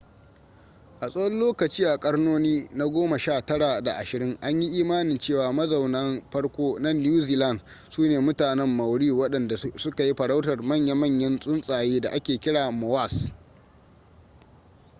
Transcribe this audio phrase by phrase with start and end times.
[0.99, 5.53] a tsawon lokaci a karnoni na goma sha tara da ashirin an yi imanin cewa
[5.53, 12.01] mazaunan farko na new zealand su ne mutanen maori waɗanda suka yi farautar manya-manyan tsuntsaye
[12.01, 13.31] da ake kira moas